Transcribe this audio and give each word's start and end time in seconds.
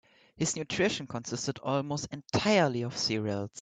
His 0.35 0.55
nutrition 0.55 1.05
consisted 1.05 1.59
almost 1.59 2.07
entirely 2.11 2.81
of 2.81 2.97
cereals. 2.97 3.51